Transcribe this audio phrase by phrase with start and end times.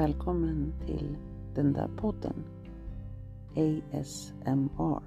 [0.00, 1.16] Välkommen till
[1.54, 2.34] den där podden
[3.56, 5.02] ASMR.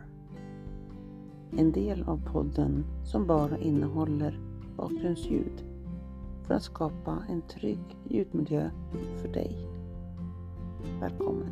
[1.58, 4.40] En del av podden som bara innehåller
[4.78, 5.64] bakgrundsljud
[6.44, 8.70] för att skapa en trygg ljudmiljö
[9.22, 9.68] för dig.
[11.00, 11.52] Välkommen!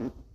[0.00, 0.29] Mm-hmm.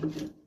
[0.00, 0.37] Thank you.